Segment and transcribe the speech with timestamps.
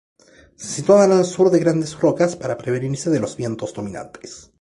[0.55, 4.49] Se situaban al sur de grandes rocas, para protegerse de los vientos dominantes.